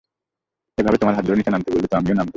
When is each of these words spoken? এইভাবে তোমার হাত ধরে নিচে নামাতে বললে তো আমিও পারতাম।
এইভাবে 0.77 0.97
তোমার 0.97 1.15
হাত 1.15 1.23
ধরে 1.27 1.37
নিচে 1.37 1.51
নামাতে 1.51 1.69
বললে 1.73 1.87
তো 1.87 1.95
আমিও 1.97 2.13
পারতাম। 2.13 2.29